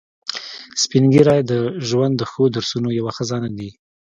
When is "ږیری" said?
1.13-1.41